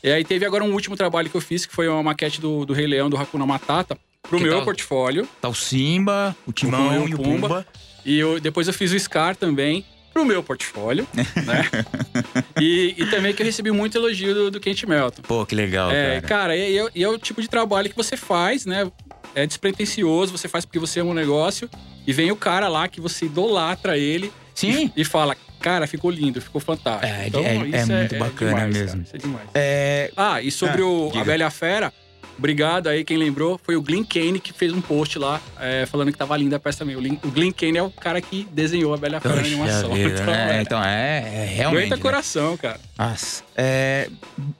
[0.04, 2.66] E aí teve agora um último trabalho que eu fiz, que foi uma maquete do,
[2.66, 4.64] do Rei Leão, do Hakuna Matata, pro Que meu tal?
[4.64, 5.26] portfólio.
[5.40, 7.48] Tá o Simba, o Timão O e o Pumba.
[7.48, 7.66] Pumba.
[8.04, 11.64] E eu- depois eu fiz o Scar também, pro meu portfólio, né?
[12.60, 15.22] E, e também que eu recebi muito elogio do, do Kent Melton.
[15.22, 16.22] Pô, que legal, É, cara.
[16.22, 18.88] cara, e é, e é o tipo de trabalho que você faz, né?
[19.34, 21.68] É despretensioso, você faz porque você ama um negócio.
[22.06, 24.30] E vem o cara lá que você idolatra ele.
[24.54, 24.92] Sim.
[24.94, 27.06] E, e fala, cara, ficou lindo, ficou fantástico.
[27.06, 28.88] É, Então, é- é isso muito bacana demais, mesmo.
[28.90, 29.48] cara, isso é demais.
[29.54, 31.20] É, Ah, e sobre Ah, o, diga.
[31.22, 31.90] a Bela Fera,
[32.38, 36.12] obrigado aí, quem lembrou, foi o Glenn Kane que fez um post lá, é, falando
[36.12, 36.96] que tava linda a peça também.
[36.96, 39.92] O, Glenn Kane é o cara que desenhou a Bela Fera Poxa animação.
[39.94, 40.56] vida, então, né?
[40.58, 41.78] é, Então é, é realmente.
[41.84, 42.02] aguenta né?
[42.02, 42.80] coração, cara.
[42.98, 43.42] Nossa.
[43.56, 44.08] É,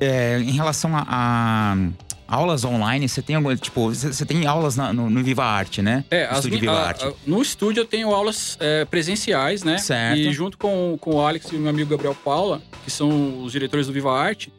[0.01, 1.77] é, em relação a, a
[2.27, 3.55] aulas online, você tem algum.
[3.57, 6.05] Tipo, você tem aulas na- no, no Viva Arte, né?
[6.11, 7.05] É, No Estúdio Viva a- Arte.
[7.07, 9.79] a- no estúdio eu tenho aulas é, presenciais, né?
[9.79, 10.19] Certo.
[10.19, 13.53] E junto com, com o Alex e o meu amigo Gabriel Paula, que são os
[13.53, 14.53] diretores do Viva Arte,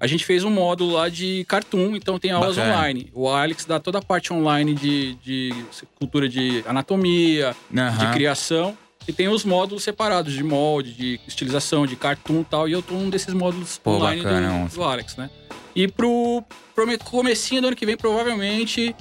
[0.00, 2.74] a gente fez um módulo lá de cartoon, então tem aulas Bacana.
[2.76, 3.10] online.
[3.14, 5.54] O Alex dá toda a parte online de, de
[5.96, 8.12] cultura de anatomia, de Aham.
[8.12, 8.76] criação.
[9.06, 12.68] E tem os módulos separados de molde, de estilização, de cartoon e tal.
[12.68, 15.28] E eu tô num desses módulos Pô, online bacana, do, do Alex, né?
[15.74, 16.42] E pro,
[16.74, 18.94] pro me- comecinho do ano que vem, provavelmente,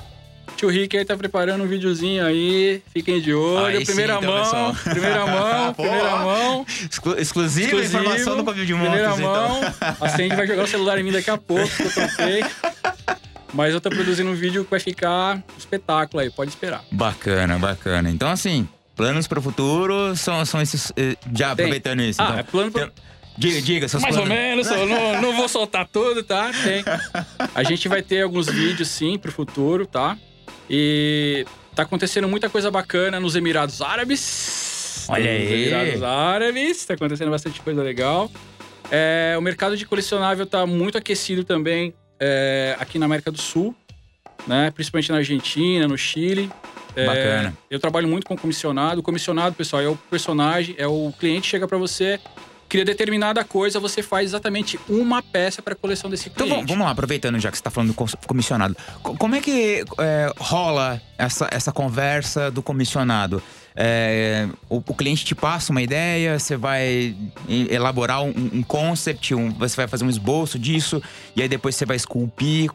[0.57, 2.81] tio Rick aí tá preparando um videozinho aí.
[2.91, 3.65] Fiquem de olho.
[3.65, 4.75] Aí sim, primeira então, mão, pessoal.
[4.85, 6.65] primeira mão, primeira mão.
[6.89, 9.57] Exclu- exclusiva Exclusivo, informação do Pavio de Primeira Motos, mão.
[9.59, 9.95] então.
[10.01, 12.43] A Sandy vai jogar o celular em mim daqui a pouco, que eu troquei.
[13.53, 16.83] Mas eu tô produzindo um vídeo que vai ficar um espetáculo aí, pode esperar.
[16.91, 18.09] Bacana, bacana.
[18.09, 18.67] Então, assim,
[19.01, 20.91] planos para o futuro são, são esses.
[20.95, 21.65] eh, Já Tem.
[21.65, 22.21] aproveitando isso.
[22.21, 22.39] Ah, então.
[22.39, 22.91] é plano pra...
[23.37, 24.43] Diga, diga seus Mais ou planos.
[24.43, 26.51] menos, eu não, não vou soltar tudo, tá?
[26.63, 26.83] Tem.
[27.55, 30.15] A gente vai ter alguns vídeos, sim, pro futuro, tá?
[30.69, 35.05] E tá acontecendo muita coisa bacana nos Emirados Árabes.
[35.07, 35.63] Olha Nos aí.
[35.63, 38.29] Emirados Árabes, tá acontecendo bastante coisa legal.
[38.91, 43.73] É, o mercado de colecionável tá muito aquecido também é, aqui na América do Sul,
[44.45, 44.69] né?
[44.71, 46.51] Principalmente na Argentina, no Chile.
[46.95, 47.53] É, Bacana.
[47.69, 48.99] Eu trabalho muito com comissionado.
[48.99, 52.19] O comissionado, pessoal, é o personagem, é o cliente chega pra você,
[52.67, 56.55] cria determinada coisa, você faz exatamente uma peça pra coleção desse Então cliente.
[56.55, 58.75] vamos, vamos lá, aproveitando já que você está falando do comissionado.
[59.03, 63.41] Co- Como é que é, rola essa, essa conversa do comissionado?
[63.73, 67.15] É, o, o cliente te passa uma ideia, você vai
[67.69, 71.01] elaborar um, um concept, um- você vai fazer um esboço disso,
[71.35, 72.69] e aí depois você vai esculpir.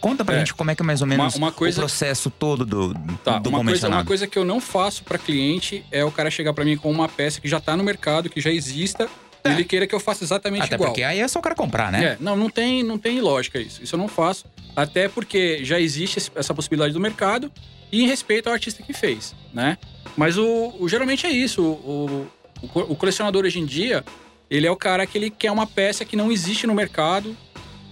[0.00, 0.38] Conta pra É.
[0.40, 3.38] gente como é que é mais ou menos uma coisa- o processo todo do, Tá,
[3.38, 6.52] do uma coisa, uma coisa que eu não faço pra cliente é o cara chegar
[6.52, 9.08] pra mim com uma peça que já tá no mercado, que já exista,
[9.44, 10.90] e ele queira que eu faça exatamente Até igual.
[10.90, 12.04] porque aí é só o cara comprar, né?
[12.04, 13.82] É, não, não tem, não tem lógica isso.
[13.82, 14.44] Isso eu não faço.
[14.76, 17.50] Até porque já existe essa possibilidade do mercado
[17.90, 19.78] e em respeito ao artista que fez, né?
[20.16, 21.62] Mas o, o- geralmente é isso.
[21.62, 22.28] O,
[22.62, 24.04] o, o colecionador hoje em dia,
[24.50, 27.36] ele é o cara que ele quer uma peça que não existe no mercado,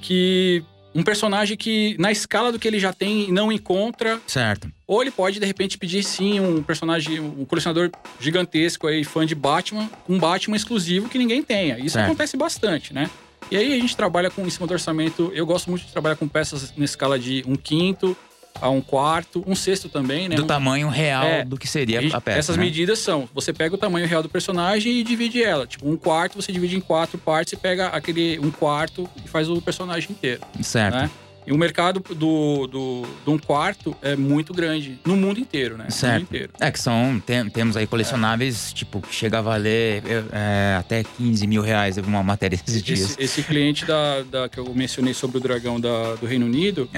[0.00, 0.62] que
[0.94, 4.68] um personagem que na escala do que ele já tem não encontra, Certo.
[4.86, 9.34] ou ele pode, de repente, pedir sim um personagem, um colecionador gigantesco aí, fã de
[9.34, 11.78] Batman, um Batman exclusivo que ninguém tenha.
[11.78, 12.06] Isso Certo.
[12.06, 13.08] acontece bastante, né?
[13.50, 15.30] E aí a gente trabalha com em cima do orçamento.
[15.34, 18.16] Eu gosto muito de trabalhar com peças na escala de um quinto
[18.60, 20.36] a um quarto, um sexto também, né?
[20.36, 21.44] Do Um- tamanho real É.
[21.44, 22.38] do que seria a peça.
[22.38, 22.64] essas né?
[22.64, 25.66] medidas são: você pega o tamanho real do personagem e divide ela.
[25.66, 29.48] Tipo, um quarto você divide em quatro partes e pega aquele um quarto e faz
[29.48, 30.94] o personagem inteiro, Certo.
[30.94, 31.10] né?
[31.50, 35.90] E o mercado do, do, do um quarto é muito grande no mundo inteiro, né?
[35.90, 36.12] Certo.
[36.14, 36.52] mundo inteiro.
[36.60, 41.44] É que são, tem- temos aí colecionáveis, tipo, que chega a valer é, até 15
[41.48, 41.96] mil reais.
[41.96, 43.00] Eu vi uma matéria esses dias.
[43.00, 46.88] Esse, esse cliente da, da- que eu mencionei sobre o dragão da- do Reino Unido,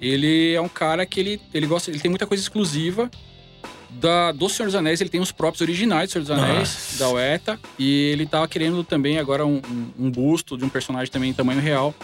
[0.00, 3.08] ele é um cara que ele, ele gosta, ele tem muita coisa exclusiva
[3.90, 5.00] da, do Senhor dos Anéis.
[5.00, 6.98] Ele tem os próprios originais do Senhor dos Anéis, Nossa.
[6.98, 7.60] da Ueta.
[7.78, 11.32] E ele tava querendo também agora um, um- um busto de um personagem também em
[11.34, 11.94] tamanho real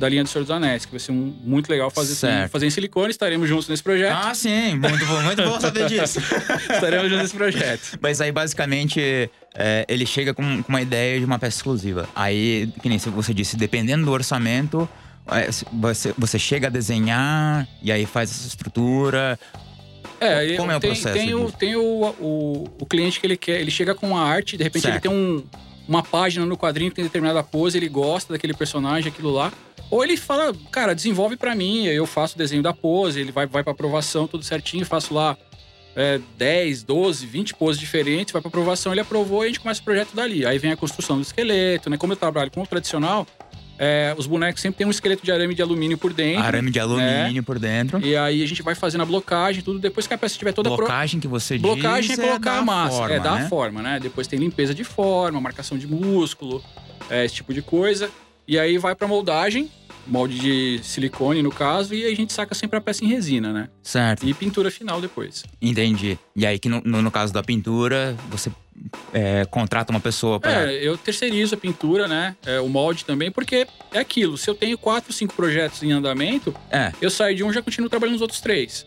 [0.00, 2.50] da linha do Senhor dos Anéis, que vai ser um, muito legal fazer, Certo.
[2.50, 3.10] fazer em silicone.
[3.10, 4.16] Estaremos juntos nesse projeto.
[4.16, 6.18] Ah, sim, muito bom, muito bom saber disso.
[6.72, 7.98] Estaremos juntos nesse projeto.
[8.00, 12.08] Mas aí, basicamente, é, ele chega com, com uma ideia de uma peça exclusiva.
[12.16, 14.88] Aí, que nem você disse, dependendo do orçamento,
[15.28, 19.38] é, você, você chega a desenhar e aí faz essa estrutura.
[20.18, 21.82] É, Como é o tem, processo Tem, o, tem o,
[22.20, 25.02] o, o cliente que ele quer, ele chega com uma arte, de repente ele Certo.
[25.02, 25.44] tem um,
[25.90, 29.52] uma página no quadrinho que tem determinada pose, ele gosta daquele personagem, aquilo lá.
[29.90, 33.44] Ou ele fala, cara, desenvolve pra mim, eu faço o desenho da pose, ele vai,
[33.44, 35.36] vai pra aprovação, tudo certinho, faço lá
[35.96, 39.80] é, 10, 12, 20 poses diferentes, vai pra aprovação, ele aprovou e a gente começa
[39.80, 40.46] o projeto dali.
[40.46, 41.96] Aí vem a construção do esqueleto, né?
[41.96, 43.26] Como eu trabalho com o tradicional,
[43.82, 46.42] é, os bonecos sempre tem um esqueleto de arame de alumínio por dentro.
[46.44, 47.98] Arame de alumínio por dentro.
[48.04, 49.78] E aí a gente vai fazendo a blocagem, tudo.
[49.78, 52.58] Depois que a peça estiver toda pro- Blocagem que você Blocagem diz é colocar dar
[52.58, 53.46] a massa, forma, é dar né?
[53.46, 53.98] a forma, né?
[53.98, 56.62] Depois tem limpeza de forma, marcação de músculo,
[57.08, 58.10] é, esse tipo de coisa.
[58.46, 59.70] E aí vai pra moldagem,
[60.06, 63.68] molde de silicone no caso, e a gente saca sempre a peça em resina, né?
[63.82, 65.44] Certo, E pintura final depois.
[65.60, 66.18] entendi.
[66.34, 68.50] E aí, que no, no, caso da pintura, você
[69.12, 70.72] é, contrata uma pessoa para.
[70.72, 72.36] É, eu terceirizo a pintura, né?
[72.44, 74.36] É, o molde também, porque é aquilo.
[74.38, 77.62] Se eu tenho quatro, cinco projetos em andamento, É, eu saio de um e já
[77.62, 78.86] continuo trabalhando nos outros três.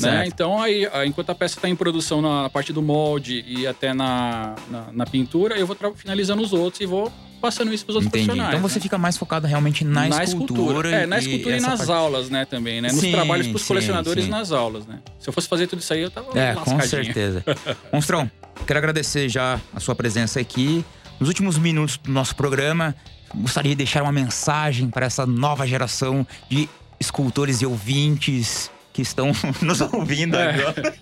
[0.00, 0.10] Né?
[0.10, 0.28] certo.
[0.28, 4.56] Então, aí, enquanto a peça está em produção na parte do molde e até na,
[4.68, 7.12] na, na pintura, eu vou finalizando os outros e vou
[7.44, 8.24] passando isso para os outros Entendi.
[8.24, 8.56] profissionais.
[8.56, 8.82] Então você né?
[8.82, 10.90] fica mais focado realmente na, escultura.
[10.90, 12.90] É, na escultura e, essa nas parte- aulas, né, também, né?
[12.90, 14.30] Nos Sim, trabalhos para os colecionadores sim.
[14.30, 15.00] e nas aulas, né?
[15.20, 17.44] Se eu fosse fazer tudo isso aí, eu tava É, com certeza.
[17.92, 18.30] Monstrão,
[18.66, 20.82] quero agradecer já a sua presença aqui.
[21.20, 22.94] Nos últimos minutos do nosso programa,
[23.34, 26.66] gostaria de deixar uma mensagem para essa nova geração de
[26.98, 30.48] escultores e ouvintes que estão nos ouvindo É.
[30.54, 30.94] agora.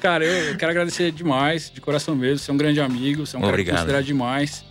[0.00, 2.38] Cara, eu, quero agradecer demais, de coração mesmo.
[2.38, 3.74] Você é um grande amigo, você é um cara Obrigado.
[3.76, 4.64] que considera demais.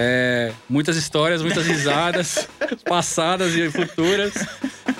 [0.00, 2.48] É, muitas histórias, muitas risadas,
[2.88, 4.32] passadas e futuras,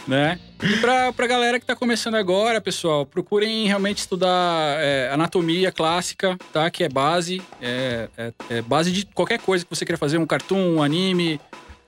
[0.08, 0.40] né?
[0.60, 6.36] E pra, pra galera que tá começando agora, pessoal, procurem realmente estudar é, anatomia clássica,
[6.52, 6.68] tá?
[6.68, 10.26] Que é base, é, é- é base de qualquer coisa que você queira fazer, um
[10.26, 11.40] cartoon, um anime,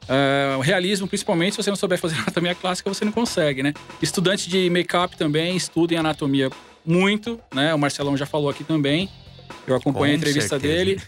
[0.08, 3.74] é, realismo, principalmente, se você não souber fazer anatomia clássica, você não consegue, né?
[4.00, 6.48] Estudantes de make-up também, estudem anatomia
[6.86, 7.74] muito, né?
[7.74, 9.08] O Marcelão já falou aqui também.
[9.66, 10.74] Eu acompanho a entrevista certeza.
[10.74, 11.00] dele.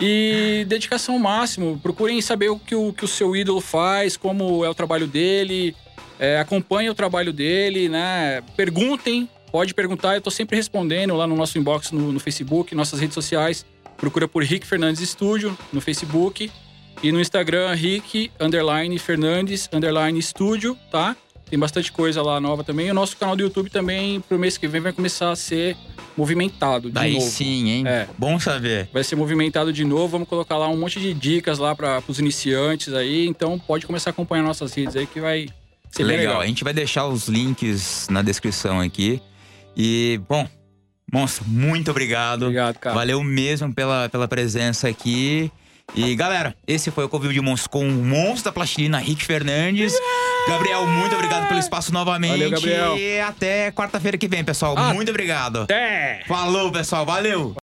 [0.00, 1.78] E dedicação máximo.
[1.82, 5.74] Procurem saber o que o, que o seu ídolo faz, como é o trabalho dele.
[6.18, 8.42] É, acompanhem o trabalho dele, né?
[8.56, 10.14] Perguntem, pode perguntar.
[10.14, 13.64] Eu tô sempre respondendo lá no nosso inbox no, no Facebook, nossas redes sociais.
[13.96, 16.50] Procura por Rick Fernandes Studio no Facebook.
[17.00, 21.16] E no Instagram, Rick, underline, Fernandes, underline, Studio, tá?
[21.48, 22.88] Tem bastante coisa lá nova também.
[22.88, 25.76] E o nosso canal do YouTube também, pro mês que vem, vai começar a ser
[26.16, 27.26] movimentado de Daí novo.
[27.26, 27.84] sim, hein?
[27.86, 28.06] É.
[28.18, 28.88] Bom saber.
[28.92, 30.08] Vai ser movimentado de novo.
[30.08, 33.26] Vamos colocar lá um monte de dicas lá para os iniciantes aí.
[33.26, 35.48] Então pode começar a acompanhar nossas redes aí que vai
[35.90, 36.20] ser Legal.
[36.26, 36.40] legal.
[36.42, 39.22] A gente vai deixar os links na descrição aqui.
[39.76, 40.46] E, bom,
[41.12, 42.42] monstro, muito obrigado.
[42.42, 42.94] Obrigado, cara.
[42.94, 45.50] Valeu mesmo pela, pela presença aqui.
[45.94, 49.94] E galera, esse foi o Convívio de Monstros com o monstro da plastilina, Rick Fernandes.
[50.48, 52.30] Gabriel, muito obrigado pelo espaço novamente.
[52.30, 52.96] Valeu, Gabriel.
[52.96, 54.74] E até quarta-feira que vem, pessoal.
[54.76, 54.94] Ah.
[54.94, 55.62] Muito obrigado.
[55.62, 56.22] Até!
[56.26, 57.04] Falou, pessoal.
[57.04, 57.54] Valeu.